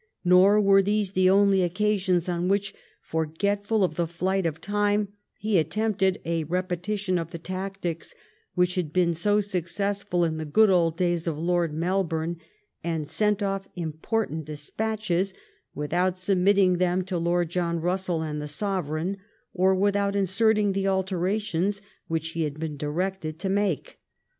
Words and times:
Nor 0.25 0.59
were 0.59 0.81
these 0.81 1.11
the 1.11 1.29
only 1.29 1.61
occasions 1.61 2.27
on 2.27 2.47
which, 2.47 2.73
forgetful 3.03 3.83
of 3.83 3.97
the 3.97 4.07
flight 4.07 4.47
of 4.47 4.59
time, 4.59 5.09
he 5.37 5.59
attempted 5.59 6.19
a 6.25 6.43
repetition 6.45 7.19
of 7.19 7.29
the 7.29 7.37
tactics 7.37 8.15
which 8.55 8.73
had 8.73 8.91
been 8.91 9.13
so 9.13 9.39
successful 9.41 10.23
in 10.25 10.37
the 10.37 10.43
good 10.45 10.71
old 10.71 10.97
days 10.97 11.27
of 11.27 11.37
Lord 11.37 11.71
Melbourne, 11.71 12.39
and 12.83 13.07
sent 13.07 13.43
off 13.43 13.67
important 13.75 14.45
despatches 14.45 15.35
without 15.75 16.17
submitting 16.17 16.79
them 16.79 17.03
to 17.03 17.19
Lord 17.19 17.51
John 17.51 17.79
Bussell 17.79 18.23
and 18.27 18.41
the 18.41 18.47
Sovereign, 18.47 19.17
or 19.53 19.75
without 19.75 20.15
inserting 20.15 20.71
the 20.71 20.87
alterations 20.87 21.79
which 22.07 22.29
he 22.29 22.41
had 22.41 22.59
been 22.59 22.75
directed 22.75 23.37
to 23.37 23.49
make. 23.49 23.99